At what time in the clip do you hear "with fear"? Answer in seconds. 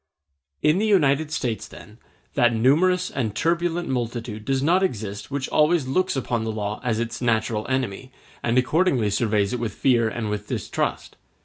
9.59-10.09, 10.11-10.17